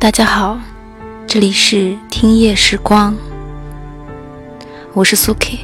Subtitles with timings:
[0.00, 0.58] 大家好，
[1.26, 3.14] 这里是听夜时光，
[4.94, 5.58] 我是苏 K。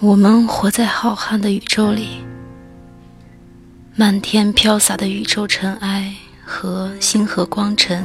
[0.00, 2.24] 我们活在浩瀚的宇宙里，
[3.94, 6.12] 漫天飘洒的宇宙尘埃
[6.44, 8.04] 和星河光尘，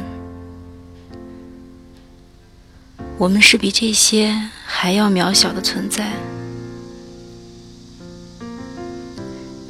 [3.18, 6.12] 我们是比这些还要渺小的存在。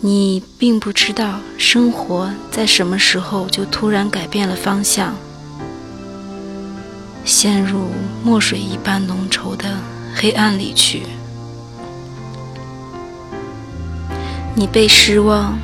[0.06, 5.14] 你并不知道，生活在什么时候就突然改变了方向，
[7.24, 7.86] 陷入
[8.22, 9.78] 墨水一般浓稠的
[10.14, 11.04] 黑暗里去。
[14.54, 15.58] 你被失望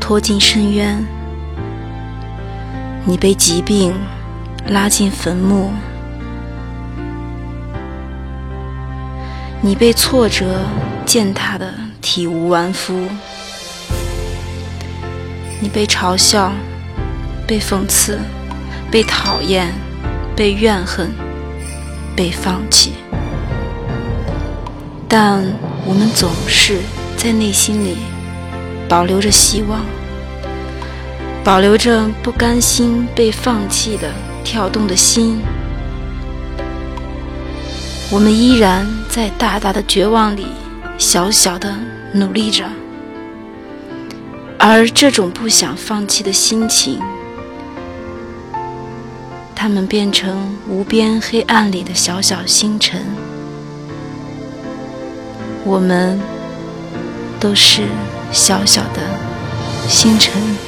[0.00, 1.04] 拖进深渊，
[3.04, 3.92] 你被疾病
[4.66, 5.70] 拉进坟墓，
[9.60, 10.62] 你被挫折
[11.04, 13.06] 践踏的体无完肤，
[15.60, 16.52] 你被嘲笑、
[17.46, 18.18] 被讽刺、
[18.90, 19.72] 被讨厌、
[20.36, 21.10] 被怨恨、
[22.16, 22.92] 被放弃，
[25.08, 25.44] 但
[25.84, 26.78] 我们总是。
[27.18, 27.96] 在内心里
[28.88, 29.84] 保留着希望，
[31.42, 34.12] 保留着不甘心被放弃的
[34.44, 35.40] 跳动的心。
[38.08, 40.46] 我们依然在大大的绝望里
[40.96, 41.74] 小小的
[42.12, 42.64] 努力着，
[44.58, 47.00] 而这种不想放弃的心情，
[49.54, 53.06] 它们变成无边黑暗里的小小星辰。
[55.64, 56.18] 我们。
[57.40, 57.82] 都是
[58.32, 59.00] 小小的
[59.88, 60.67] 星辰。